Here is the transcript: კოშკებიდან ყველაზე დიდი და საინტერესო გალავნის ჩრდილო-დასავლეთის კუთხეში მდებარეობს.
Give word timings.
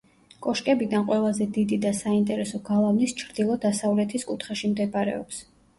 კოშკებიდან 0.45 1.03
ყველაზე 1.11 1.47
დიდი 1.59 1.79
და 1.85 1.91
საინტერესო 1.99 2.63
გალავნის 2.71 3.17
ჩრდილო-დასავლეთის 3.23 4.31
კუთხეში 4.33 4.73
მდებარეობს. 4.77 5.47